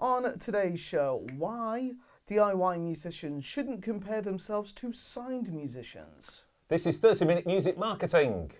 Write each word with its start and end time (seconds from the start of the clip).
On 0.00 0.38
today's 0.38 0.78
show, 0.78 1.26
why 1.38 1.94
DIY 2.28 2.80
musicians 2.80 3.44
shouldn't 3.44 3.82
compare 3.82 4.22
themselves 4.22 4.72
to 4.74 4.92
signed 4.92 5.52
musicians. 5.52 6.44
This 6.68 6.86
is 6.86 6.98
30 6.98 7.24
Minute 7.24 7.46
Music 7.46 7.76
Marketing. 7.76 8.52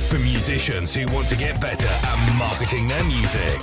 for 0.07 0.21
musicians 0.21 0.95
who 0.95 1.05
want 1.13 1.27
to 1.27 1.37
get 1.37 1.61
better 1.61 1.89
at 1.89 2.39
marketing 2.39 2.87
their 2.87 3.03
music. 3.03 3.61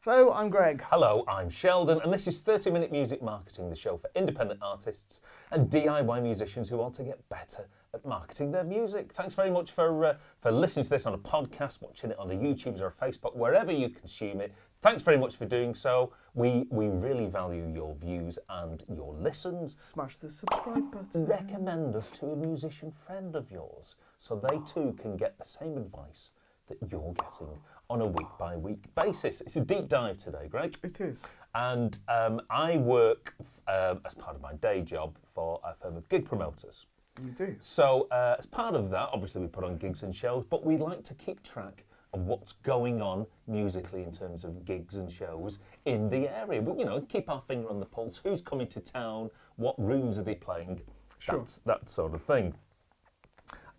Hello, 0.00 0.32
I'm 0.32 0.50
Greg. 0.50 0.82
Hello, 0.90 1.22
I'm 1.28 1.48
Sheldon, 1.48 2.00
and 2.02 2.12
this 2.12 2.26
is 2.26 2.40
30 2.40 2.72
Minute 2.72 2.90
Music 2.90 3.22
Marketing, 3.22 3.70
the 3.70 3.76
show 3.76 3.96
for 3.96 4.10
independent 4.16 4.58
artists 4.60 5.20
and 5.52 5.70
DIY 5.70 6.20
musicians 6.20 6.68
who 6.68 6.78
want 6.78 6.94
to 6.94 7.04
get 7.04 7.28
better 7.28 7.68
at 7.94 8.04
marketing 8.04 8.52
their 8.52 8.64
music. 8.64 9.12
Thanks 9.12 9.34
very 9.34 9.50
much 9.50 9.70
for, 9.70 10.04
uh, 10.04 10.14
for 10.40 10.52
listening 10.52 10.84
to 10.84 10.90
this 10.90 11.06
on 11.06 11.14
a 11.14 11.18
podcast, 11.18 11.80
watching 11.80 12.10
it 12.10 12.18
on 12.18 12.28
the 12.28 12.34
YouTubes 12.34 12.80
or 12.80 12.94
Facebook, 13.00 13.34
wherever 13.34 13.72
you 13.72 13.88
consume 13.88 14.40
it. 14.40 14.52
Thanks 14.82 15.02
very 15.02 15.16
much 15.16 15.36
for 15.36 15.46
doing 15.46 15.74
so. 15.74 16.12
We, 16.34 16.66
we 16.70 16.88
really 16.88 17.26
value 17.26 17.70
your 17.74 17.94
views 17.94 18.38
and 18.48 18.84
your 18.94 19.14
listens. 19.14 19.74
Smash 19.80 20.18
the 20.18 20.28
subscribe 20.30 20.92
button. 20.92 21.26
Recommend 21.26 21.96
us 21.96 22.10
to 22.12 22.26
a 22.26 22.36
musician 22.36 22.90
friend 22.90 23.34
of 23.34 23.50
yours 23.50 23.96
so 24.18 24.36
they 24.36 24.58
too 24.60 24.94
can 25.00 25.16
get 25.16 25.38
the 25.38 25.44
same 25.44 25.76
advice 25.78 26.30
that 26.68 26.78
you're 26.90 27.14
getting 27.14 27.48
on 27.90 28.02
a 28.02 28.06
week 28.06 28.28
by 28.38 28.54
week 28.54 28.84
basis. 28.94 29.40
It's 29.40 29.56
a 29.56 29.62
deep 29.64 29.88
dive 29.88 30.18
today, 30.18 30.46
Greg. 30.48 30.76
It 30.82 31.00
is. 31.00 31.34
And 31.54 31.98
um, 32.06 32.42
I 32.50 32.76
work 32.76 33.34
um, 33.66 34.00
as 34.04 34.14
part 34.14 34.36
of 34.36 34.42
my 34.42 34.52
day 34.54 34.82
job 34.82 35.16
for 35.24 35.58
a 35.64 35.74
firm 35.74 35.96
of 35.96 36.06
gig 36.10 36.26
promoters. 36.26 36.84
You 37.22 37.30
do. 37.30 37.56
So, 37.58 38.06
uh, 38.10 38.36
as 38.38 38.46
part 38.46 38.74
of 38.74 38.90
that, 38.90 39.10
obviously, 39.12 39.40
we 39.42 39.48
put 39.48 39.64
on 39.64 39.76
gigs 39.76 40.02
and 40.02 40.14
shows, 40.14 40.44
but 40.48 40.64
we 40.64 40.76
like 40.76 41.02
to 41.04 41.14
keep 41.14 41.42
track 41.42 41.84
of 42.14 42.22
what's 42.22 42.52
going 42.52 43.02
on 43.02 43.26
musically 43.46 44.02
in 44.02 44.12
terms 44.12 44.44
of 44.44 44.64
gigs 44.64 44.96
and 44.96 45.10
shows 45.10 45.58
in 45.84 46.08
the 46.08 46.28
area. 46.28 46.62
But, 46.62 46.78
you 46.78 46.84
know, 46.84 47.00
keep 47.02 47.28
our 47.28 47.42
finger 47.42 47.68
on 47.68 47.80
the 47.80 47.86
pulse. 47.86 48.20
Who's 48.22 48.40
coming 48.40 48.66
to 48.68 48.80
town? 48.80 49.30
What 49.56 49.74
rooms 49.78 50.18
are 50.18 50.22
they 50.22 50.34
playing? 50.34 50.80
Sure. 51.18 51.38
That's, 51.38 51.58
that 51.60 51.90
sort 51.90 52.14
of 52.14 52.22
thing. 52.22 52.54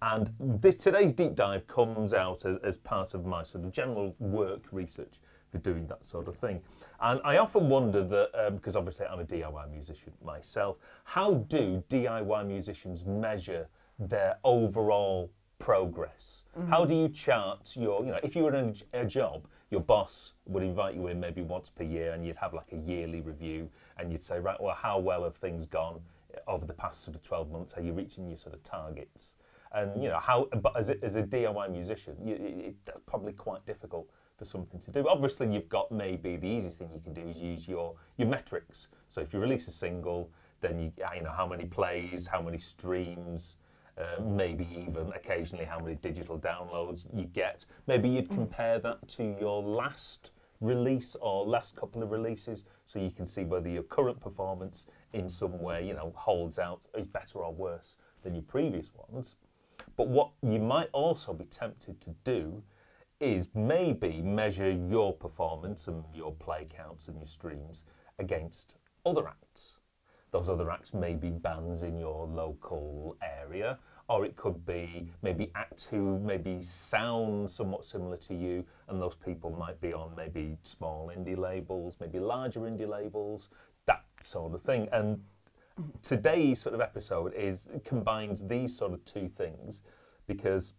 And 0.01 0.31
this, 0.39 0.75
today's 0.75 1.11
deep 1.11 1.35
dive 1.35 1.67
comes 1.67 2.13
out 2.13 2.45
as, 2.45 2.57
as 2.63 2.77
part 2.77 3.13
of 3.13 3.25
my 3.25 3.43
sort 3.43 3.65
of 3.65 3.71
general 3.71 4.15
work 4.19 4.65
research 4.71 5.19
for 5.51 5.57
doing 5.59 5.87
that 5.87 6.05
sort 6.05 6.27
of 6.27 6.35
thing. 6.35 6.61
And 7.01 7.19
I 7.23 7.37
often 7.37 7.69
wonder 7.69 8.03
that, 8.03 8.47
um, 8.47 8.55
because 8.55 8.75
obviously 8.75 9.05
I'm 9.05 9.19
a 9.19 9.25
DIY 9.25 9.71
musician 9.71 10.13
myself, 10.23 10.77
how 11.03 11.45
do 11.49 11.83
DIY 11.89 12.47
musicians 12.47 13.05
measure 13.05 13.67
their 13.97 14.37
overall 14.43 15.31
progress? 15.59 16.43
How 16.67 16.83
do 16.83 16.93
you 16.93 17.09
chart 17.09 17.75
your, 17.77 18.03
you 18.03 18.11
know, 18.11 18.19
if 18.23 18.35
you 18.35 18.43
were 18.43 18.55
in 18.55 18.75
a, 18.93 19.01
a 19.01 19.05
job, 19.05 19.45
your 19.71 19.81
boss 19.81 20.33
would 20.47 20.63
invite 20.63 20.95
you 20.95 21.07
in 21.07 21.19
maybe 21.19 21.41
once 21.41 21.69
per 21.69 21.83
year 21.83 22.13
and 22.13 22.25
you'd 22.25 22.35
have 22.37 22.53
like 22.53 22.71
a 22.71 22.77
yearly 22.77 23.21
review 23.21 23.69
and 23.97 24.11
you'd 24.11 24.23
say, 24.23 24.39
right, 24.39 24.59
well, 24.59 24.75
how 24.75 24.97
well 24.99 25.23
have 25.23 25.35
things 25.35 25.65
gone 25.65 26.01
over 26.47 26.65
the 26.65 26.73
past 26.73 27.03
sort 27.03 27.15
of 27.15 27.23
12 27.23 27.51
months? 27.51 27.73
Are 27.73 27.81
you 27.81 27.93
reaching 27.93 28.27
your 28.27 28.37
sort 28.37 28.55
of 28.55 28.63
targets? 28.63 29.35
And, 29.71 30.01
you 30.01 30.09
know, 30.09 30.19
how, 30.19 30.47
but 30.61 30.75
as 30.75 30.89
a, 30.89 31.03
as 31.03 31.15
a 31.15 31.23
DIY 31.23 31.71
musician, 31.71 32.15
you, 32.23 32.35
it, 32.35 32.75
that's 32.85 33.01
probably 33.05 33.33
quite 33.33 33.65
difficult 33.65 34.09
for 34.39 34.45
something 34.45 34.79
to 34.79 34.91
do. 34.91 35.07
Obviously, 35.07 35.53
you've 35.53 35.69
got 35.69 35.91
maybe 35.91 36.37
the 36.37 36.47
easiest 36.47 36.79
thing 36.79 36.89
you 36.93 37.01
can 37.01 37.13
do 37.13 37.29
is 37.29 37.37
use 37.37 37.67
your, 37.67 37.93
your 38.17 38.27
metrics. 38.27 38.87
So 39.09 39.21
if 39.21 39.33
you 39.33 39.39
release 39.39 39.67
a 39.67 39.71
single, 39.71 40.31
then 40.61 40.79
you, 40.79 40.91
you 41.15 41.21
know, 41.21 41.31
how 41.31 41.45
many 41.45 41.65
plays, 41.65 42.25
how 42.25 42.41
many 42.41 42.57
streams, 42.57 43.57
uh, 43.97 44.21
maybe 44.21 44.65
even 44.71 45.11
occasionally 45.13 45.65
how 45.65 45.79
many 45.79 45.95
digital 45.95 46.39
downloads 46.39 47.05
you 47.13 47.25
get. 47.25 47.65
Maybe 47.85 48.07
you'd 48.07 48.29
compare 48.29 48.79
that 48.79 49.07
to 49.09 49.35
your 49.39 49.61
last 49.61 50.31
release 50.61 51.15
or 51.21 51.45
last 51.45 51.75
couple 51.75 52.01
of 52.01 52.11
releases 52.11 52.65
so 52.85 52.99
you 52.99 53.11
can 53.11 53.27
see 53.27 53.43
whether 53.43 53.69
your 53.69 53.83
current 53.83 54.19
performance 54.19 54.85
in 55.13 55.29
some 55.29 55.59
way, 55.59 55.85
you 55.85 55.93
know, 55.93 56.13
holds 56.15 56.59
out, 56.59 56.85
is 56.97 57.07
better 57.07 57.39
or 57.39 57.53
worse 57.53 57.97
than 58.23 58.33
your 58.33 58.43
previous 58.43 58.89
ones. 58.95 59.35
But 59.95 60.07
what 60.07 60.31
you 60.41 60.59
might 60.59 60.89
also 60.93 61.33
be 61.33 61.45
tempted 61.45 61.99
to 62.01 62.09
do 62.23 62.63
is 63.19 63.49
maybe 63.53 64.21
measure 64.21 64.71
your 64.71 65.13
performance 65.13 65.87
and 65.87 66.03
your 66.13 66.33
play 66.33 66.67
counts 66.69 67.07
and 67.07 67.17
your 67.17 67.27
streams 67.27 67.83
against 68.17 68.75
other 69.05 69.27
acts. 69.27 69.77
Those 70.31 70.47
other 70.47 70.69
acts 70.69 70.93
may 70.93 71.15
be 71.15 71.29
bands 71.29 71.83
in 71.83 71.97
your 71.97 72.27
local 72.27 73.17
area, 73.21 73.79
or 74.07 74.25
it 74.25 74.35
could 74.35 74.65
be 74.65 75.11
maybe 75.21 75.51
acts 75.55 75.85
who 75.85 76.19
maybe 76.19 76.61
sound 76.61 77.49
somewhat 77.49 77.85
similar 77.85 78.17
to 78.17 78.35
you, 78.35 78.65
and 78.87 79.01
those 79.01 79.15
people 79.15 79.49
might 79.51 79.81
be 79.81 79.91
on 79.93 80.13
maybe 80.15 80.57
small 80.63 81.11
indie 81.15 81.37
labels, 81.37 81.97
maybe 81.99 82.19
larger 82.19 82.61
indie 82.61 82.87
labels, 82.87 83.49
that 83.85 84.03
sort 84.21 84.53
of 84.53 84.61
thing. 84.61 84.87
And 84.91 85.23
today's 86.01 86.59
sort 86.59 86.75
of 86.75 86.81
episode 86.81 87.33
is 87.33 87.67
combines 87.83 88.47
these 88.47 88.75
sort 88.75 88.93
of 88.93 89.03
two 89.05 89.29
things 89.29 89.81
because 90.27 90.73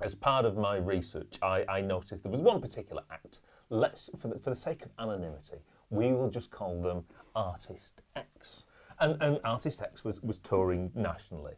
as 0.00 0.14
part 0.14 0.44
of 0.44 0.56
my 0.56 0.76
research, 0.76 1.38
I, 1.42 1.64
I 1.68 1.80
noticed 1.80 2.22
there 2.22 2.32
was 2.32 2.40
one 2.40 2.60
particular 2.60 3.02
act. 3.10 3.40
Let's, 3.70 4.10
for 4.18 4.28
the, 4.28 4.38
for 4.38 4.50
the 4.50 4.56
sake 4.56 4.84
of 4.84 4.90
anonymity, 4.98 5.58
we 5.90 6.12
will 6.12 6.30
just 6.30 6.50
call 6.50 6.80
them 6.82 7.04
Artist 7.34 8.00
X. 8.16 8.64
And, 9.00 9.20
and 9.22 9.38
Artist 9.44 9.82
X 9.82 10.04
was, 10.04 10.22
was 10.22 10.38
touring 10.38 10.90
nationally. 10.94 11.54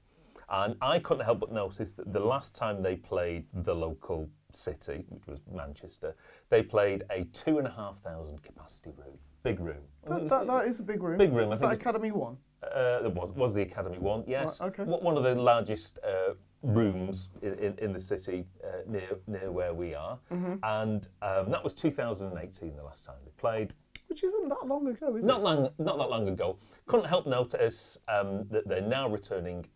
And 0.51 0.77
I 0.83 0.99
couldn't 0.99 1.25
help 1.25 1.41
but 1.41 1.53
notice 1.53 1.93
that 1.95 2.13
the 2.13 2.21
last 2.21 2.55
time 2.55 2.83
they 2.83 2.97
played 2.97 3.47
the 3.65 3.75
local 3.75 4.29
city, 4.53 5.05
which 5.09 5.27
was 5.27 5.41
Manchester, 5.53 6.15
they 6.51 6.63
played 6.63 7.05
a 7.11 7.25
two 7.33 7.59
and 7.59 7.67
a 7.67 7.71
half 7.71 7.99
thousand 8.01 8.43
capacity 8.43 8.91
room, 8.97 9.17
big 9.43 9.59
room. 9.59 9.81
That, 10.07 10.29
that, 10.29 10.47
that 10.47 10.67
is 10.69 10.81
a 10.81 10.83
big 10.83 11.03
room. 11.03 11.17
Big 11.19 11.33
room, 11.33 11.51
I 11.51 11.55
Is 11.55 11.61
think 11.61 11.71
that 11.71 11.75
it's- 11.77 11.81
Academy 11.81 12.13
One? 12.13 12.37
uh, 12.63 13.01
it 13.05 13.13
was, 13.15 13.35
was 13.35 13.55
the 13.55 13.63
Academy 13.63 13.99
one, 13.99 14.25
yes. 14.27 14.61
Okay. 14.61 14.85
One- 14.85 15.03
One 15.03 15.17
of 15.17 15.23
the 15.25 15.35
largest 15.35 15.99
uh, 16.07 16.35
rooms 16.65 17.29
in, 17.43 17.55
in, 17.59 17.79
in 17.79 17.93
the 17.93 18.01
city 18.01 18.47
uh, 18.65 18.69
near 18.87 19.19
near 19.27 19.53
where 19.53 19.75
we 19.75 19.95
are, 19.95 20.19
Mm-hmm. 20.33 20.55
and 20.63 21.09
um, 21.23 21.51
that 21.51 21.63
was 21.63 21.75
2018 21.75 22.75
the 22.77 22.83
last 22.83 23.05
time 23.05 23.17
they 23.25 23.31
played. 23.37 23.75
Which 24.09 24.25
isn't 24.25 24.49
that 24.49 24.67
long 24.67 24.87
ago, 24.89 25.15
is 25.17 25.25
Not 25.25 25.41
it? 25.41 25.45
long, 25.45 25.69
not 25.79 25.99
that 25.99 26.11
long 26.11 26.29
ago. 26.29 26.57
Couldn't 26.87 27.07
help 27.09 27.27
notice 27.27 27.99
um, 28.09 28.47
that 28.51 28.67
they're 28.69 28.81
now 28.81 29.09
returning 29.09 29.67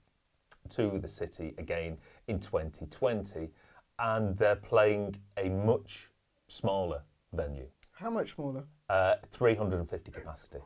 to 0.71 0.99
the 0.99 1.09
city 1.09 1.55
again 1.59 1.97
in 2.29 2.39
2020, 2.39 3.49
and 3.99 4.37
they're 4.37 4.57
playing 4.57 5.17
a 5.39 5.49
much 5.49 6.11
smaller 6.47 7.03
venue, 7.33 7.67
How 7.99 8.11
much 8.11 8.35
smaller? 8.35 8.65
uh, 8.89 9.17
350 9.33 10.11
capacity. 10.13 10.59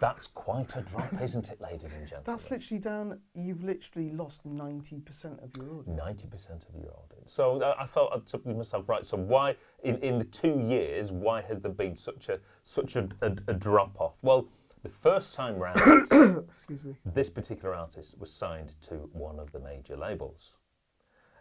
That's 0.00 0.26
quite 0.26 0.74
a 0.76 0.82
drop, 0.82 1.22
isn't 1.22 1.48
it, 1.48 1.60
ladies 1.60 1.94
and 1.94 2.06
gentlemen? 2.06 2.24
That's 2.26 2.50
literally 2.50 2.80
down. 2.80 3.20
You've 3.34 3.62
literally 3.62 4.10
lost 4.10 4.44
ninety 4.44 4.98
percent 5.00 5.38
of 5.42 5.50
your 5.56 5.70
audience. 5.78 5.96
Ninety 6.04 6.26
percent 6.26 6.66
of 6.68 6.74
your 6.74 6.92
audience. 6.92 7.32
So 7.32 7.62
uh, 7.62 7.76
I 7.78 7.86
thought 7.86 8.12
I 8.14 8.18
took 8.28 8.42
to 8.44 8.52
myself, 8.54 8.88
right? 8.88 9.06
So 9.06 9.16
why, 9.16 9.54
in, 9.84 9.96
in 9.98 10.18
the 10.18 10.24
two 10.24 10.58
years, 10.66 11.12
why 11.12 11.40
has 11.42 11.60
there 11.60 11.70
been 11.72 11.96
such 11.96 12.28
a 12.28 12.40
such 12.64 12.96
a, 12.96 13.08
a, 13.22 13.32
a 13.46 13.54
drop 13.54 13.98
off? 14.00 14.16
Well, 14.22 14.48
the 14.82 14.88
first 14.88 15.34
time 15.34 15.56
round, 15.56 15.78
Excuse 16.50 16.84
me. 16.84 16.96
this 17.04 17.28
particular 17.30 17.74
artist 17.74 18.18
was 18.18 18.32
signed 18.32 18.74
to 18.82 18.94
one 19.12 19.38
of 19.38 19.52
the 19.52 19.60
major 19.60 19.96
labels. 19.96 20.54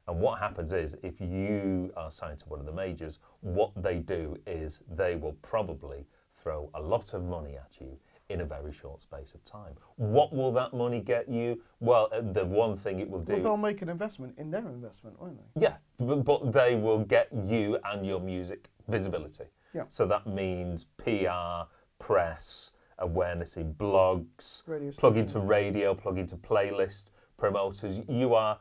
And 0.08 0.20
what 0.20 0.40
happens 0.40 0.72
is, 0.72 0.96
if 1.04 1.20
you 1.20 1.92
are 1.98 2.12
signed 2.12 2.40
to 2.40 2.46
one 2.46 2.60
of 2.60 2.66
the 2.66 2.72
majors, 2.72 3.20
what 3.42 3.72
they 3.76 4.00
do 4.00 4.38
is 4.48 4.82
they 4.96 5.16
will 5.16 5.34
probably 5.42 6.06
throw 6.42 6.70
a 6.76 6.82
lot 6.82 7.14
of 7.14 7.26
money 7.26 7.56
at 7.56 7.82
you 7.82 7.98
in 8.30 8.42
a 8.42 8.46
very 8.46 8.72
short 8.72 9.02
space 9.02 9.34
of 9.34 9.44
time. 9.44 9.74
What 9.96 10.34
will 10.34 10.52
that 10.54 10.74
money 10.74 11.02
get 11.02 11.30
you? 11.30 11.62
Well, 11.80 12.10
uh, 12.12 12.22
the 12.22 12.46
one 12.46 12.76
thing 12.76 13.00
it 13.00 13.10
will 13.10 13.20
do. 13.20 13.34
Well, 13.34 13.44
they'll 13.44 13.58
make 13.58 13.82
an 13.82 13.90
investment 13.90 14.36
in 14.38 14.52
their 14.52 14.68
investment, 14.68 15.20
won't 15.20 15.38
they? 15.38 15.62
Yeah, 15.62 15.76
but, 15.98 16.24
but 16.24 16.52
they 16.52 16.76
will 16.76 17.00
get 17.00 17.30
you 17.48 17.78
and 17.86 18.06
your 18.06 18.20
music 18.20 18.70
visibility. 18.88 19.46
Yeah. 19.74 19.84
So 19.90 20.06
that 20.08 20.28
means 20.28 20.86
PR, 20.98 21.70
press, 22.00 22.72
awareness 23.00 23.58
in 23.58 23.74
blogs, 23.74 24.64
Radio 24.68 24.92
plug 24.92 25.18
into 25.18 25.40
radio, 25.40 25.94
plug 25.94 26.18
into 26.18 26.36
playlist, 26.36 27.06
promoters. 27.38 28.02
You 28.10 28.34
are 28.34 28.58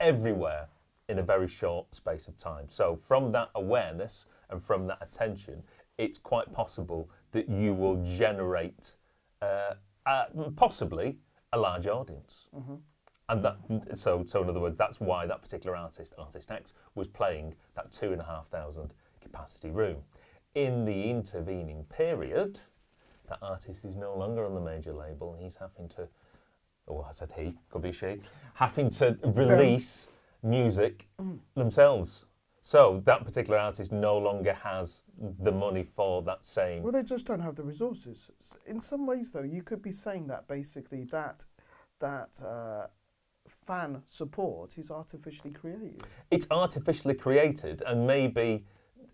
everywhere 0.00 0.68
in 1.08 1.18
a 1.18 1.22
very 1.22 1.48
short 1.48 1.94
space 1.94 2.28
of 2.28 2.36
time. 2.36 2.66
So 2.68 2.96
from 2.96 3.32
that 3.32 3.48
awareness 3.54 4.26
and 4.50 4.62
from 4.62 4.86
that 4.88 4.98
attention, 5.00 5.62
it's 5.96 6.18
quite 6.18 6.52
possible 6.52 7.08
that 7.32 7.48
you 7.48 7.74
will 7.74 8.02
generate 8.04 8.92
uh, 9.42 9.74
uh, 10.06 10.26
possibly 10.56 11.18
a 11.52 11.58
large 11.58 11.86
audience. 11.86 12.46
And 13.30 13.44
that, 13.44 13.58
so, 13.94 14.24
so 14.26 14.42
in 14.42 14.48
other 14.48 14.60
words, 14.60 14.76
that's 14.76 15.00
why 15.00 15.26
that 15.26 15.42
particular 15.42 15.76
artist, 15.76 16.14
Artist 16.18 16.50
X, 16.50 16.72
was 16.94 17.08
playing 17.08 17.54
that 17.74 17.92
two 17.92 18.12
and 18.12 18.20
a 18.20 18.24
half 18.24 18.48
thousand 18.48 18.94
capacity 19.20 19.70
room. 19.70 19.98
In 20.54 20.84
the 20.84 21.10
intervening 21.10 21.84
period, 21.84 22.60
that 23.28 23.38
artist 23.42 23.84
is 23.84 23.96
no 23.96 24.16
longer 24.16 24.46
on 24.46 24.54
the 24.54 24.60
major 24.60 24.94
label. 24.94 25.36
He's 25.38 25.56
having 25.56 25.88
to 25.90 26.08
or 26.88 27.06
I 27.08 27.12
said 27.12 27.30
he, 27.36 27.54
could 27.70 27.82
be 27.82 27.92
she, 27.92 28.20
having 28.54 28.90
to 28.90 29.16
release 29.24 30.08
music 30.42 31.08
themselves. 31.54 32.24
So 32.60 33.02
that 33.06 33.24
particular 33.24 33.58
artist 33.58 33.92
no 33.92 34.18
longer 34.18 34.52
has 34.52 35.02
the 35.40 35.52
money 35.52 35.84
for 35.96 36.22
that 36.22 36.44
same. 36.44 36.82
Well, 36.82 36.92
they 36.92 37.02
just 37.02 37.26
don't 37.26 37.40
have 37.40 37.54
the 37.54 37.62
resources. 37.62 38.30
In 38.66 38.80
some 38.80 39.06
ways, 39.06 39.30
though, 39.30 39.42
you 39.42 39.62
could 39.62 39.80
be 39.80 39.92
saying 39.92 40.26
that 40.26 40.46
basically 40.48 41.04
that 41.04 41.46
that 42.00 42.40
uh, 42.44 42.86
fan 43.66 44.02
support 44.08 44.78
is 44.78 44.90
artificially 44.90 45.50
created. 45.50 46.02
it's 46.30 46.46
artificially 46.50 47.14
created 47.14 47.82
and 47.86 48.06
maybe 48.06 48.64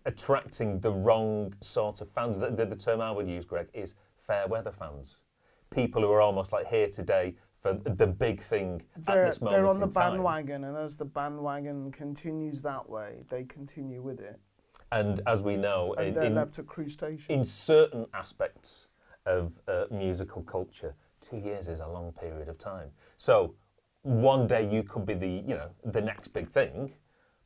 attracting 0.05 0.79
the 0.81 0.91
wrong 0.91 1.53
sort 1.61 2.01
of 2.01 2.09
fans. 2.11 2.37
The, 2.37 2.51
the, 2.51 2.65
the 2.65 2.75
term 2.75 3.01
I 3.01 3.11
would 3.11 3.27
use, 3.27 3.45
Greg, 3.45 3.67
is 3.73 3.95
fair 4.17 4.47
weather 4.47 4.71
fans. 4.71 5.17
People 5.71 6.01
who 6.01 6.11
are 6.11 6.21
almost 6.21 6.51
like 6.51 6.67
here 6.67 6.89
today 6.89 7.35
for 7.65 7.73
the 7.89 8.05
big 8.05 8.41
thing 8.41 8.83
They're, 8.95 9.25
at 9.25 9.31
this 9.31 9.41
moment 9.41 9.57
they're 9.57 9.67
on 9.67 9.79
the 9.79 9.87
in 9.87 9.91
time. 9.91 10.11
bandwagon, 10.11 10.63
and 10.65 10.77
as 10.77 10.97
the 10.97 11.05
bandwagon 11.05 11.91
continues 11.91 12.61
that 12.61 12.87
way, 12.87 13.23
they 13.29 13.43
continue 13.43 14.03
with 14.03 14.19
it, 14.19 14.39
And 14.91 15.19
as 15.25 15.41
we 15.41 15.57
know, 15.57 15.95
and 15.97 16.09
in, 16.09 16.13
they're 16.13 16.23
in, 16.25 16.35
left 16.35 16.59
at 16.59 16.67
cruise 16.67 16.93
station. 16.93 17.33
in 17.33 17.43
certain 17.43 18.05
aspects 18.13 18.87
of 19.25 19.53
uh, 19.67 19.85
musical 19.89 20.43
culture, 20.43 20.93
two 21.21 21.37
years 21.37 21.67
is 21.67 21.79
a 21.79 21.87
long 21.87 22.11
period 22.11 22.49
of 22.49 22.59
time. 22.59 22.91
So 23.17 23.55
one 24.03 24.45
day 24.45 24.69
you 24.71 24.83
could 24.83 25.07
be 25.07 25.15
the 25.15 25.27
you 25.27 25.55
know 25.55 25.69
the 25.83 26.01
next 26.01 26.27
big 26.33 26.47
thing, 26.47 26.93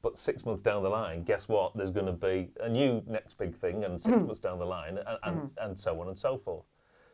but 0.01 0.17
six 0.17 0.45
months 0.45 0.61
down 0.61 0.83
the 0.83 0.89
line, 0.89 1.23
guess 1.23 1.47
what? 1.47 1.77
There's 1.77 1.91
going 1.91 2.07
to 2.07 2.11
be 2.11 2.49
a 2.59 2.67
new 2.67 3.01
next 3.07 3.37
big 3.37 3.55
thing, 3.55 3.85
and 3.85 4.01
six 4.01 4.17
months 4.27 4.39
down 4.39 4.59
the 4.59 4.65
line, 4.65 4.97
and, 4.97 5.17
and, 5.23 5.51
and 5.61 5.79
so 5.79 6.01
on 6.01 6.09
and 6.09 6.19
so 6.19 6.37
forth. 6.37 6.65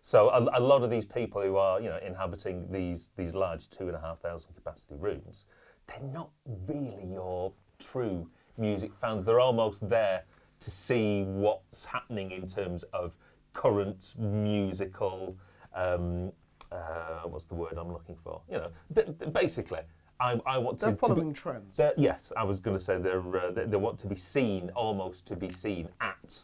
So 0.06 0.30
a, 0.30 0.60
a 0.60 0.62
lot 0.62 0.84
of 0.84 0.92
these 0.92 1.04
people 1.04 1.42
who 1.42 1.58
are 1.58 1.82
you 1.82 1.90
know 1.90 1.98
inhabiting 2.06 2.68
these 2.72 3.10
these 3.18 3.34
large 3.34 3.72
two 3.72 3.88
and 3.88 3.96
a 3.96 4.00
half 4.00 4.20
thousand 4.20 4.54
capacity 4.54 4.94
rooms, 5.00 5.46
they're 5.88 6.08
not 6.14 6.30
really 6.68 7.08
your 7.12 7.52
true 7.80 8.30
music 8.56 8.92
fans. 9.02 9.26
They're 9.26 9.40
almost 9.40 9.90
there 9.90 10.26
to 10.60 10.70
see 10.70 11.24
what's 11.24 11.86
happening 11.86 12.30
in 12.30 12.46
terms 12.46 12.84
of 12.94 13.18
current 13.54 14.14
musical. 14.20 15.36
Um, 15.74 16.32
uh, 16.72 17.22
what's 17.24 17.46
the 17.46 17.56
word 17.56 17.74
I'm 17.76 17.92
looking 17.92 18.18
for? 18.24 18.44
You 18.48 18.58
know, 18.60 19.12
basically, 19.32 19.80
I, 20.20 20.40
I 20.46 20.60
want 20.60 20.78
to. 20.80 20.86
they're 20.86 20.96
to 20.98 21.02
be- 21.02 21.08
following 21.08 21.34
trends. 21.34 21.78
they're- 21.78 21.94
yes, 21.98 22.32
I 22.38 22.44
was 22.44 22.60
going 22.60 22.78
to 22.78 22.84
say 22.84 23.00
they're, 23.00 23.38
uh, 23.38 23.50
they, 23.50 23.66
they 23.66 23.78
want 23.78 23.98
to 24.02 24.08
be 24.08 24.16
seen, 24.18 24.70
almost 24.76 25.26
to 25.28 25.36
be 25.36 25.50
seen 25.50 25.90
at 26.00 26.42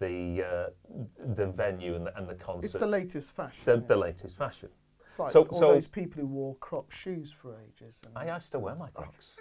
the 0.00 0.42
uh, 0.42 0.70
the 1.36 1.46
venue 1.46 1.94
and 1.94 2.06
the, 2.06 2.16
and 2.18 2.28
the 2.28 2.34
concert. 2.34 2.64
It's 2.64 2.74
the 2.74 2.86
latest 2.86 3.30
fashion. 3.32 3.62
The, 3.66 3.76
the 3.86 3.96
latest 3.96 4.36
fashion. 4.36 4.70
It's 5.06 5.18
like 5.18 5.30
so- 5.30 5.42
all 5.44 5.58
so- 5.60 5.72
those 5.74 5.86
people 5.86 6.20
who 6.22 6.26
wore 6.26 6.56
Croc 6.56 6.90
shoes 6.90 7.30
for 7.30 7.54
ages. 7.66 7.96
And 8.06 8.16
I, 8.30 8.34
I 8.34 8.38
still 8.40 8.60
wear 8.60 8.74
my 8.74 8.88
Crocs. 8.90 9.36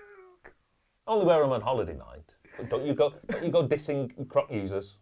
Only 1.07 1.25
wear 1.25 1.39
them 1.41 1.51
on 1.53 1.61
holiday, 1.61 1.93
mind. 1.95 2.23
But 2.57 2.69
don't 2.69 2.85
you 2.85 2.93
go? 2.93 3.13
Don't 3.27 3.43
you 3.43 3.49
go 3.51 3.67
dissing 3.67 4.27
Croc 4.27 4.51
users? 4.51 4.97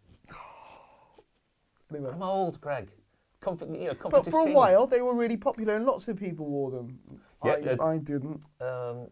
anyway. 1.93 2.11
I'm 2.13 2.23
old, 2.23 2.59
Greg. 2.61 2.89
Comfort, 3.39 3.69
you 3.69 3.87
know, 3.87 3.93
comfort 3.93 4.23
But 4.25 4.31
for 4.31 4.41
a 4.41 4.45
king. 4.45 4.53
while, 4.53 4.87
they 4.87 5.01
were 5.01 5.13
really 5.13 5.37
popular, 5.37 5.75
and 5.75 5.85
lots 5.85 6.07
of 6.07 6.17
people 6.17 6.45
wore 6.45 6.71
them. 6.71 6.99
Yeah, 7.45 7.75
I, 7.79 7.85
I 7.93 7.97
didn't, 7.97 8.41
Um, 8.59 9.07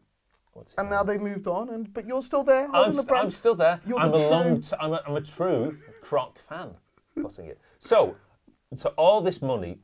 and 0.78 0.90
now 0.90 1.04
name? 1.04 1.08
they 1.08 1.18
moved 1.24 1.48
on. 1.48 1.70
And 1.70 1.94
but 1.94 2.08
you're 2.08 2.22
still 2.24 2.44
there 2.44 2.68
I'm, 2.74 2.94
st- 2.94 3.08
brand. 3.08 3.26
I'm 3.26 3.32
still 3.32 3.56
there. 3.56 3.80
You're 3.86 4.00
I'm 4.00 4.12
the 4.12 4.18
a 4.18 4.30
long. 4.30 4.44
true- 4.62 4.62
T- 4.62 4.76
I'm, 4.80 4.94
a, 4.94 5.02
I'm 5.06 5.16
a 5.16 5.22
true 5.22 5.78
Croc 6.06 6.38
fan. 6.40 6.70
Putting 7.20 7.48
it. 7.48 7.60
So, 7.80 8.16
so 8.74 8.94
all 8.98 9.22
this 9.22 9.42
money, 9.42 9.80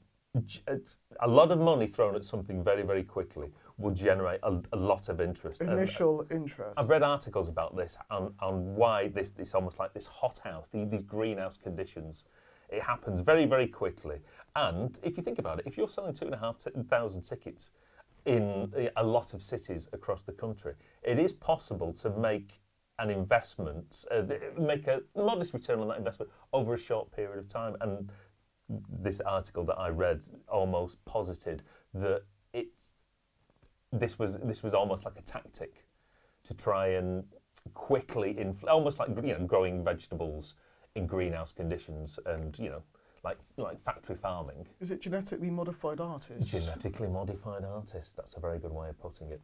a 1.20 1.28
lot 1.28 1.52
of 1.52 1.60
money 1.60 1.88
thrown 1.88 2.16
at 2.16 2.24
something 2.24 2.64
very, 2.64 2.84
very 2.84 3.04
quickly 3.04 3.50
will 3.78 3.92
generate 3.92 4.40
a, 4.44 4.62
a 4.74 4.78
lot 4.78 5.10
of 5.10 5.20
interest. 5.20 5.62
And 5.62 5.72
Initial 5.72 6.26
interest. 6.30 6.78
I've 6.78 6.90
read 6.90 7.02
articles 7.02 7.48
about 7.48 7.76
this 7.76 7.98
on, 8.12 8.34
on 8.40 8.76
why 8.76 9.08
this 9.08 9.32
this 9.32 9.56
almost 9.56 9.80
like 9.80 9.94
this 9.94 10.06
hothouse, 10.06 10.68
the, 10.72 10.86
these 10.86 11.02
greenhouse 11.02 11.58
conditions. 11.58 12.26
It 12.70 12.84
happens 12.84 13.20
very, 13.20 13.46
very 13.46 13.68
quickly. 13.68 14.20
And 14.56 14.98
if 15.04 15.18
you 15.18 15.24
think 15.24 15.40
about 15.40 15.60
it, 15.60 15.66
if 15.66 15.76
you're 15.76 15.90
selling 15.90 16.14
two 16.14 16.26
and 16.26 16.36
a 16.36 16.38
half 16.38 16.58
t- 16.60 17.20
tickets 17.22 17.72
in 18.26 18.72
eh, 18.78 18.90
a 18.96 19.04
lot 19.04 19.34
of 19.34 19.42
cities 19.42 19.88
across 19.92 20.22
the 20.22 20.32
country, 20.32 20.76
it 21.02 21.18
is 21.18 21.34
possible 21.34 21.92
to 21.94 22.10
make 22.12 22.61
an 23.02 23.10
investment, 23.10 24.06
uh, 24.12 24.22
make 24.60 24.88
a 24.88 25.02
modest 25.16 25.54
return 25.54 25.80
on 25.80 25.88
that 25.90 25.98
investment 25.98 26.32
over 26.54 26.74
a 26.74 26.78
short 26.78 27.12
period 27.12 27.38
of 27.40 27.48
time. 27.48 27.76
And 27.82 28.10
this 29.02 29.20
article 29.22 29.66
that 29.66 29.76
I 29.78 29.90
read 29.90 30.24
almost 30.48 31.04
posited 31.06 31.64
that 31.94 32.22
it's 32.54 32.94
this 33.92 34.18
was 34.18 34.38
this 34.40 34.64
was 34.64 34.74
almost 34.74 35.04
like 35.04 35.18
a 35.18 35.22
tactic 35.22 35.86
to 36.44 36.54
try 36.54 36.88
and 36.90 37.24
quickly 37.74 38.34
infl- 38.36 38.70
almost 38.70 38.98
like 39.00 39.10
you 39.24 39.34
know 39.38 39.46
growing 39.46 39.84
vegetables 39.84 40.54
in 40.96 41.06
greenhouse 41.06 41.52
conditions 41.52 42.18
and 42.26 42.58
you 42.58 42.70
know 42.70 42.82
like 43.26 43.38
like 43.58 43.84
factory 43.84 44.16
farming 44.16 44.66
Is 44.80 44.92
it 44.92 45.02
genetically 45.02 45.50
modified 45.50 46.00
artists? 46.00 46.50
genetically 46.50 47.08
modified 47.10 47.66
artists 47.66 48.14
that's 48.14 48.36
a 48.36 48.40
very 48.40 48.58
good 48.60 48.72
way 48.72 48.88
of 48.90 49.00
putting 49.00 49.30
it 49.32 49.42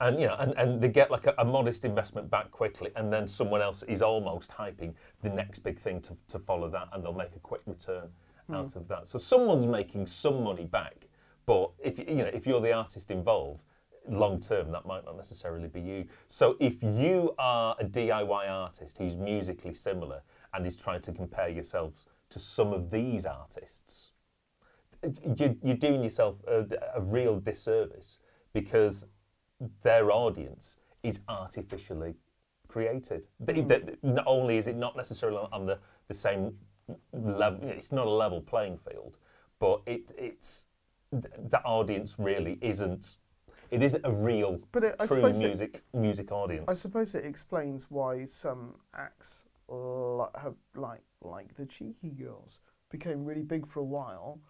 and 0.00 0.20
you 0.20 0.26
know 0.26 0.36
and, 0.38 0.54
and 0.56 0.80
they 0.80 0.88
get 0.88 1.10
like 1.10 1.26
a, 1.26 1.34
a 1.38 1.44
modest 1.44 1.84
investment 1.84 2.30
back 2.30 2.50
quickly 2.50 2.90
and 2.96 3.12
then 3.12 3.26
someone 3.26 3.60
else 3.60 3.82
is 3.84 4.02
almost 4.02 4.50
hyping 4.50 4.94
the 5.22 5.30
next 5.30 5.60
big 5.60 5.78
thing 5.78 6.00
to, 6.00 6.16
to 6.28 6.38
follow 6.38 6.68
that 6.68 6.88
and 6.92 7.04
they'll 7.04 7.12
make 7.12 7.34
a 7.36 7.40
quick 7.40 7.62
return 7.66 8.08
hmm. 8.46 8.54
out 8.54 8.76
of 8.76 8.88
that. 8.88 9.06
So 9.06 9.18
someone's 9.18 9.66
making 9.66 10.06
some 10.06 10.42
money 10.42 10.64
back 10.64 11.08
but 11.46 11.70
if 11.82 11.98
you 11.98 12.04
you 12.08 12.16
know 12.16 12.30
if 12.32 12.46
you're 12.46 12.60
the 12.60 12.72
artist 12.72 13.10
involved 13.10 13.62
long 14.06 14.38
term 14.38 14.70
that 14.70 14.84
might 14.84 15.04
not 15.04 15.16
necessarily 15.16 15.68
be 15.68 15.80
you. 15.80 16.06
So 16.28 16.56
if 16.60 16.82
you 16.82 17.34
are 17.38 17.74
a 17.80 17.84
diy 17.84 18.50
artist 18.50 18.98
who's 18.98 19.16
musically 19.16 19.72
similar 19.72 20.20
and 20.52 20.66
is 20.66 20.76
trying 20.76 21.00
to 21.02 21.12
compare 21.12 21.48
yourselves 21.48 22.06
to 22.30 22.38
some 22.38 22.72
of 22.72 22.90
these 22.90 23.24
artists 23.24 24.10
you- 25.36 25.58
you're 25.62 25.76
doing 25.76 26.02
yourself 26.02 26.36
a, 26.46 26.66
a 26.94 27.00
real 27.00 27.38
disservice 27.38 28.18
because 28.52 29.06
their 29.82 30.10
audience 30.10 30.76
is 31.02 31.20
artificially 31.28 32.14
created. 32.68 33.26
They, 33.40 33.60
hmm. 33.62 33.68
they- 33.68 33.96
not 34.02 34.26
only 34.26 34.58
is 34.58 34.66
it 34.66 34.76
not 34.76 34.96
necessarily 34.96 35.46
on 35.52 35.66
the, 35.66 35.78
the 36.08 36.14
same 36.14 36.56
level, 37.12 37.68
it's 37.68 37.92
not 37.92 38.06
a 38.06 38.10
level 38.10 38.40
playing 38.40 38.78
field, 38.78 39.16
but 39.58 39.82
it, 39.86 40.12
it's 40.18 40.66
the 41.12 41.60
audience 41.64 42.16
really 42.18 42.58
isn't. 42.60 43.16
It 43.70 43.82
isn't 43.82 44.04
a 44.04 44.10
real, 44.12 44.60
But 44.72 44.84
it- 44.84 44.96
I 45.00 45.06
true 45.06 45.16
suppose 45.16 45.40
it- 45.40 45.46
music 45.46 45.82
music 45.92 46.32
audience. 46.32 46.64
I 46.68 46.74
suppose 46.74 47.14
it 47.14 47.24
explains 47.24 47.90
why 47.90 48.24
some 48.24 48.74
acts 48.94 49.46
have, 49.68 50.54
like 50.74 51.02
like 51.22 51.54
the 51.54 51.64
Cheeky 51.64 52.10
Girls 52.10 52.60
became 52.90 53.24
really 53.24 53.42
big 53.42 53.66
for 53.66 53.80
a 53.80 53.84
while 53.84 54.40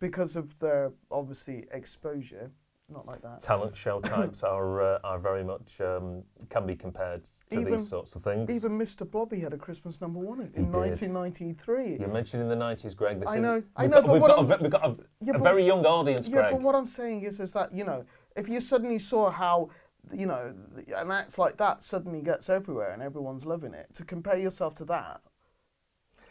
because 0.00 0.34
of 0.36 0.58
their 0.58 0.92
obviously 1.10 1.66
exposure. 1.70 2.50
Not 2.88 3.04
like 3.06 3.20
that. 3.22 3.40
Talent 3.40 3.74
show 3.74 4.00
types 4.14 4.42
are 4.44 4.80
uh, 4.94 4.98
are 5.02 5.18
very 5.18 5.42
much 5.42 5.80
um, 5.80 6.22
can 6.50 6.66
be 6.66 6.76
compared 6.76 7.24
to 7.50 7.60
Even- 7.60 7.72
these 7.78 7.88
sorts 7.88 8.14
of 8.14 8.22
things. 8.22 8.48
Even 8.50 8.78
Mr. 8.78 9.08
Blobby 9.10 9.40
had 9.40 9.52
a 9.52 9.56
Christmas 9.58 10.00
number 10.00 10.20
one 10.20 10.40
in, 10.40 10.52
in 10.54 10.70
1993. 10.72 11.98
You 12.00 12.06
mentioned 12.12 12.42
in 12.42 12.48
the 12.48 12.54
90s, 12.54 12.94
Greg. 12.94 13.18
This 13.20 13.28
I 13.28 13.36
is- 13.36 13.42
know- 13.42 13.62
I 13.76 13.86
know, 13.86 13.94
got, 14.02 14.06
but 14.06 14.12
we've 14.12 14.22
what 14.22 14.36
got, 14.36 14.60
a, 14.60 14.62
we've 14.62 14.70
got 14.70 14.84
a, 14.88 14.96
Yeah, 15.20 15.34
a 15.34 15.38
very 15.38 15.66
young 15.66 15.84
audience, 15.84 16.28
Yeah, 16.28 16.34
Greg. 16.42 16.52
but 16.52 16.62
what 16.62 16.74
I'm 16.76 16.86
saying 16.86 17.22
is, 17.22 17.40
is 17.40 17.52
that 17.52 17.72
you 17.72 17.84
know, 17.84 18.04
if 18.36 18.48
you 18.48 18.60
suddenly 18.60 19.00
saw 19.00 19.30
how, 19.30 19.70
you 20.12 20.26
know, 20.26 20.54
an 20.96 21.10
act 21.10 21.38
like 21.38 21.56
that 21.56 21.82
suddenly 21.82 22.22
gets 22.22 22.48
everywhere 22.48 22.92
and 22.92 23.02
everyone's 23.02 23.44
loving 23.44 23.74
it, 23.74 23.92
to 23.94 24.04
compare 24.04 24.38
yourself 24.38 24.76
to 24.76 24.84
that, 24.84 25.20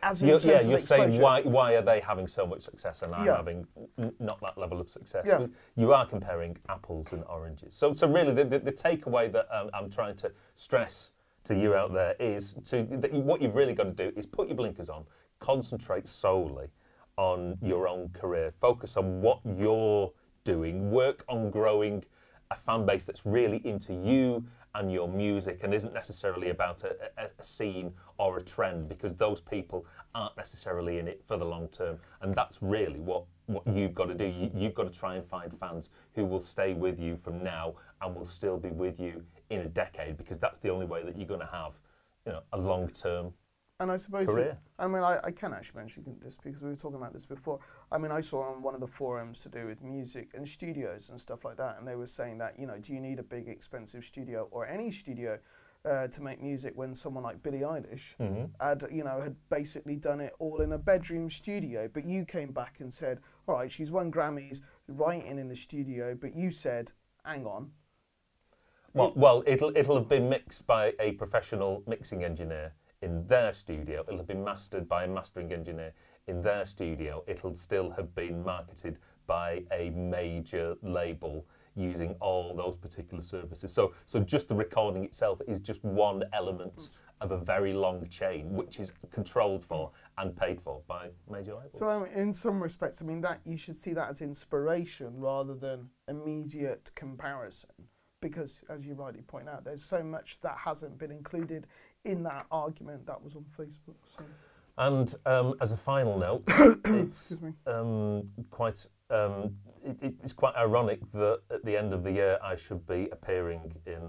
as 0.06 0.22
in 0.22 0.28
You're, 0.30 0.40
yeah, 0.40 0.62
you're 0.62 0.78
saying 0.78 1.20
why 1.20 1.42
why 1.42 1.76
are 1.76 1.82
they 1.82 2.00
having 2.00 2.28
so 2.28 2.46
much 2.46 2.62
success 2.62 3.02
and 3.02 3.14
I'm 3.14 3.26
Yeah. 3.26 3.38
having 3.38 3.66
not 4.20 4.40
that 4.42 4.58
level 4.58 4.80
of 4.80 4.88
success? 4.90 5.26
Yeah. 5.28 5.48
You 5.76 5.94
are 5.94 6.06
comparing 6.06 6.58
apples 6.70 7.12
and 7.12 7.24
oranges. 7.26 7.76
So 7.76 7.92
so 7.92 8.08
really 8.08 8.34
the, 8.34 8.46
the, 8.46 8.60
the 8.60 8.72
takeaway 8.72 9.32
that 9.32 9.48
um, 9.52 9.70
I'm 9.74 9.90
trying 9.90 10.16
to 10.18 10.32
stress 10.56 11.12
to 11.46 11.56
you 11.56 11.74
out 11.74 11.92
there 11.94 12.16
is 12.20 12.56
to 12.66 12.84
that 13.02 13.12
what 13.14 13.42
you've 13.42 13.56
really 13.56 13.74
got 13.74 13.86
to 13.98 14.12
do 14.12 14.12
is 14.16 14.26
put 14.26 14.48
your 14.48 14.58
blinkers 14.58 14.90
on, 14.90 15.06
concentrate 15.40 16.08
solely 16.08 16.68
on 17.18 17.58
your 17.62 17.88
own 17.88 18.10
career, 18.10 18.54
focus 18.62 18.98
on 18.98 19.22
what 19.22 19.40
you're 19.58 20.12
doing, 20.44 20.92
work 20.92 21.24
on 21.28 21.50
growing 21.50 22.04
a 22.52 22.56
fan 22.56 22.86
base 22.86 23.04
that's 23.06 23.26
really 23.26 23.58
into 23.66 23.94
you 23.94 24.46
and 24.76 24.92
your 24.92 25.08
music 25.08 25.62
and 25.64 25.74
isn't 25.74 25.94
necessarily 25.94 26.50
about 26.50 26.84
a, 26.84 26.96
a, 27.18 27.28
a 27.40 27.44
scene 27.44 27.94
or 28.18 28.38
a 28.38 28.44
trend 28.44 28.88
because 28.88 29.16
those 29.16 29.42
people 29.42 29.86
aren't 30.14 30.38
necessarily 30.38 31.00
in 31.00 31.08
it 31.08 31.24
for 31.26 31.38
the 31.38 31.46
long 31.46 31.68
term. 31.70 31.98
And 32.22 32.36
that's 32.36 32.60
really 32.62 33.00
what 33.00 33.24
what 33.48 33.66
you've 33.68 33.94
got 33.94 34.06
to 34.06 34.16
do. 34.16 34.26
You, 34.26 34.52
you've 34.56 34.74
got 34.74 34.92
to 34.92 35.00
try 35.00 35.16
and 35.16 35.26
find 35.26 35.54
fans 35.54 35.90
who 36.16 36.26
will 36.26 36.42
stay 36.42 36.74
with 36.74 37.00
you 37.00 37.16
from 37.16 37.44
now 37.44 37.76
and 38.02 38.16
will 38.16 38.26
still 38.26 38.58
be 38.58 38.70
with 38.70 39.00
you 39.00 39.24
in 39.50 39.62
a 39.62 39.68
decade 39.68 40.18
because 40.18 40.40
that's 40.40 40.60
the 40.60 40.70
only 40.70 40.86
way 40.86 41.04
that 41.04 41.18
you're 41.18 41.28
going 41.28 41.40
to 41.40 41.46
have 41.52 41.78
you 42.26 42.32
know 42.32 42.42
a 42.54 42.58
long 42.58 42.88
term 42.90 43.34
And 43.80 43.92
I 43.92 43.98
suppose. 43.98 44.28
It, 44.36 44.58
I 44.80 44.88
mean, 44.88 45.04
I, 45.04 45.20
I 45.24 45.32
can 45.32 45.54
actually 45.54 45.80
mention 45.80 46.18
this 46.24 46.38
because 46.42 46.62
we 46.62 46.70
were 46.70 46.76
talking 46.76 46.98
about 46.98 47.12
this 47.14 47.26
before. 47.26 47.60
I 47.92 47.98
mean, 47.98 48.12
I 48.12 48.22
saw 48.22 48.44
on 48.54 48.62
one 48.62 48.74
of 48.74 48.80
the 48.80 48.88
forums 48.88 49.40
to 49.42 49.50
do 49.50 49.68
with 49.68 49.84
music 49.84 50.30
and 50.34 50.48
studios 50.48 51.10
and 51.10 51.20
stuff 51.20 51.44
like 51.44 51.58
that, 51.58 51.78
and 51.78 51.88
they 51.88 51.96
were 51.96 52.08
saying 52.08 52.38
that, 52.38 52.58
you 52.58 52.68
know, 52.68 52.78
do 52.78 52.94
you 52.94 53.02
need 53.02 53.20
a 53.20 53.24
big, 53.24 53.50
expensive 53.50 54.06
studio 54.06 54.48
or 54.52 54.66
any 54.66 54.92
studio 54.92 55.40
uh, 55.84 56.08
to 56.08 56.22
make 56.22 56.42
music 56.42 56.74
when 56.76 56.96
someone 56.96 57.24
like 57.24 57.44
Billie 57.44 57.60
Eilish 57.60 58.16
had, 58.62 58.86
you 58.92 59.04
know, 59.04 59.20
had 59.22 59.36
basically 59.50 59.98
done 59.98 60.22
it 60.22 60.34
all 60.40 60.62
in 60.62 60.72
a 60.72 60.78
bedroom 60.78 61.30
studio? 61.30 61.90
But 61.94 62.06
you 62.06 62.24
came 62.24 62.54
back 62.54 62.78
and 62.80 62.92
said, 62.92 63.20
all 63.46 63.56
right, 63.56 63.72
she's 63.72 63.92
won 63.92 64.10
Grammys 64.10 64.62
writing 64.88 65.38
in 65.38 65.50
the 65.50 65.56
studio, 65.56 66.16
but 66.16 66.34
you 66.34 66.50
said, 66.50 66.94
hang 67.26 67.46
on, 67.46 67.72
Well, 68.94 69.12
well, 69.16 69.44
it'll 69.46 69.76
it'll 69.76 69.98
have 69.98 70.08
been 70.08 70.30
mixed 70.30 70.66
by 70.66 70.94
a 71.02 71.12
professional 71.14 71.84
mixing 71.86 72.24
engineer 72.24 72.72
in 73.06 73.26
their 73.28 73.54
studio. 73.54 74.04
It'll 74.08 74.18
have 74.18 74.28
been 74.28 74.44
mastered 74.44 74.90
by 74.90 75.06
a 75.06 75.08
mastering 75.08 75.54
engineer 75.54 75.94
in 76.28 76.42
their 76.42 76.66
studio. 76.66 77.24
It'll 77.28 77.56
still 77.56 77.92
have 77.92 78.14
been 78.16 78.44
marketed 78.44 78.98
by 79.28 79.64
a 79.72 79.92
major 79.92 80.76
label 80.82 81.46
using 81.76 82.16
all 82.20 82.56
those 82.56 82.76
particular 82.76 83.22
services. 83.22 83.72
So, 83.72 83.94
so 84.06 84.20
just 84.20 84.48
the 84.48 84.56
recording 84.56 85.04
itself 85.04 85.40
is 85.48 85.60
just 85.60 85.84
one 85.84 86.24
element 86.34 86.90
of 87.22 87.32
a 87.32 87.38
very 87.38 87.74
long 87.74 88.08
chain, 88.10 88.54
which 88.54 88.80
is 88.80 88.92
controlled 89.12 89.64
for 89.64 89.92
and 90.18 90.36
paid 90.36 90.60
for 90.62 90.82
by 90.88 91.10
major 91.30 91.54
labels. 91.54 91.78
So 91.78 92.06
in 92.06 92.34
some 92.34 92.62
respects, 92.62 93.02
I 93.02 93.06
mean 93.06 93.22
that 93.22 93.40
you 93.46 93.58
should 93.58 93.76
see 93.76 93.94
that 93.94 94.10
as 94.10 94.22
inspiration 94.22 95.14
rather 95.18 95.54
than 95.54 95.90
immediate 96.08 96.92
comparison, 96.96 97.70
because 98.22 98.64
as 98.70 98.88
you 98.88 98.96
rightly 98.96 99.22
point 99.22 99.48
out, 99.48 99.64
there's 99.64 99.84
so 99.84 100.04
much 100.04 100.40
that 100.42 100.58
hasn't 100.58 100.98
been 100.98 101.12
included 101.12 101.68
in 102.06 102.24
that 102.24 102.46
argument 102.52 103.06
that 103.08 103.22
was 103.22 103.36
on 103.36 103.46
Facebook. 103.58 103.96
So 104.08 104.24
And 104.78 105.14
um, 105.26 105.56
as 105.60 105.72
a 105.72 105.78
final 105.78 106.18
note, 106.18 106.44
it's 106.86 107.32
Excuse 107.32 107.42
me. 107.42 107.54
um, 107.68 108.30
quite 108.50 108.88
um, 109.10 109.56
it, 109.84 109.98
it- 110.02 110.16
it's 110.24 110.34
quite 110.34 110.56
ironic 110.56 111.00
that 111.14 111.40
at 111.52 111.64
the 111.66 111.76
end 111.78 111.94
of 111.94 112.04
the 112.04 112.12
year 112.12 112.40
I 112.44 112.56
should 112.56 112.86
be 112.88 113.10
appearing 113.12 113.74
in 113.86 114.02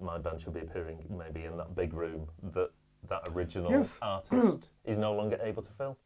my 0.00 0.18
band 0.18 0.40
should 0.40 0.54
be 0.54 0.60
appearing 0.60 1.04
maybe 1.10 1.44
in 1.44 1.56
that 1.58 1.74
big 1.76 1.92
room 1.92 2.26
that 2.54 2.70
that 3.08 3.22
original 3.34 3.70
Yes. 3.70 3.98
artist 4.02 4.70
is 4.84 4.98
no 4.98 5.12
longer 5.12 5.38
able 5.42 5.62
to 5.62 5.70
fill. 5.72 5.96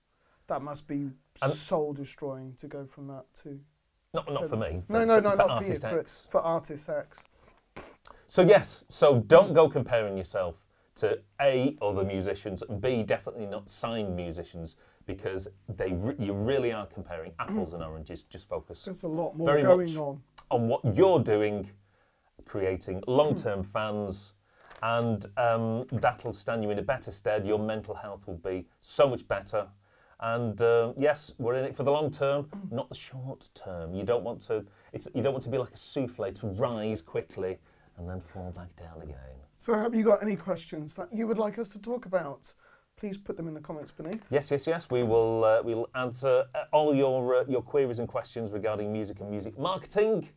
that 0.47 0.63
must 0.63 0.87
be 0.87 1.11
And- 1.43 1.53
soul 1.53 1.93
destroying 1.93 2.55
to 2.61 2.67
go 2.69 2.85
from 2.87 3.07
that 3.09 3.25
to. 3.43 3.61
Not 4.13 4.27
not 4.29 4.43
So- 4.43 4.49
for 4.49 4.57
me. 4.57 4.83
No, 4.89 5.01
for- 5.01 5.07
no, 5.07 5.15
for- 5.17 5.21
no, 5.23 5.31
for 5.31 5.37
not 5.37 5.59
for 5.59 5.65
you. 5.65 5.71
artist 5.83 6.25
For, 6.27 6.31
for 6.33 6.41
artist 6.41 6.89
X. 6.89 7.25
So 8.27 8.43
yes, 8.43 8.85
so 8.89 9.21
don't 9.21 9.55
go 9.55 9.69
comparing 9.69 10.17
yourself 10.19 10.57
to 10.97 11.19
a 11.41 11.77
other 11.83 12.05
musicians 12.05 12.63
and 12.63 12.81
b 12.81 13.03
definitely 13.03 13.47
not 13.47 13.69
signed 13.69 14.15
musicians 14.15 14.77
because 15.07 15.49
they 15.77 15.93
re- 15.93 16.15
you 16.19 16.33
really 16.33 16.73
are 16.73 16.87
comparing 16.87 17.33
apples 17.39 17.73
and 17.75 17.83
oranges. 17.83 18.23
Just 18.23 18.49
focus 18.49 18.85
There's 18.85 19.03
a 19.03 19.09
lot 19.09 19.37
more 19.37 19.47
Very 19.47 19.63
going 19.63 19.89
much. 19.93 19.97
on. 19.97 20.23
on 20.51 20.69
what 20.69 20.81
you're 20.97 21.19
doing, 21.19 21.69
creating 22.47 23.03
long-term 23.07 23.63
fans, 23.65 24.33
and 24.83 25.27
um, 25.37 25.87
that'll 25.93 26.33
stand 26.33 26.63
you 26.63 26.71
in 26.71 26.79
a 26.79 26.83
better 26.83 27.11
stead. 27.11 27.47
Your 27.47 27.59
mental 27.59 27.95
health 27.95 28.27
will 28.27 28.37
be 28.39 28.67
so 28.81 29.09
much 29.09 29.27
better. 29.29 29.67
And 30.21 30.61
uh, 30.63 30.93
yes, 30.97 31.35
we're 31.39 31.55
in 31.57 31.65
it 31.65 31.75
for 31.77 31.83
the 31.83 31.91
long 31.91 32.11
term, 32.11 32.49
not 32.71 32.89
the 32.89 32.95
short 32.95 33.49
term. 33.55 33.95
You 33.95 34.05
don't 34.05 34.25
want 34.25 34.41
to. 34.43 34.65
It's, 34.93 35.09
you 35.15 35.23
don't 35.23 35.33
want 35.33 35.45
to 35.45 35.51
be 35.51 35.59
like 35.59 35.73
a 35.75 35.77
souffle 35.77 36.33
to 36.33 36.47
rise 36.47 37.03
quickly 37.03 37.59
and 37.99 38.09
then 38.09 38.21
fall 38.33 38.53
back 38.53 38.75
down 38.77 39.03
again. 39.03 39.17
So 39.57 39.75
have 39.75 39.95
you 39.95 40.05
got 40.05 40.23
any 40.23 40.37
questions 40.37 40.95
that 40.97 41.09
you 41.13 41.27
would 41.27 41.39
like 41.39 41.59
us 41.59 41.69
to 41.71 41.79
talk 41.79 42.07
about? 42.07 42.53
Please 42.97 43.19
put 43.19 43.37
them 43.37 43.49
in 43.49 43.55
the 43.55 43.61
comments 43.61 43.91
beneath. 43.91 44.23
Yes, 44.31 44.51
yes, 44.51 44.67
yes. 44.67 44.91
We 44.91 45.03
will. 45.03 45.45
Uh, 45.45 45.63
we 45.63 45.75
will 45.75 45.91
answer 45.95 46.45
uh, 46.55 46.65
all 46.73 46.95
your 46.95 47.37
uh, 47.37 47.45
your 47.49 47.63
queries 47.63 47.99
and 47.99 48.09
questions 48.09 48.53
regarding 48.53 48.93
music 48.93 49.21
and 49.21 49.31
music 49.31 49.59
marketing. 49.59 50.29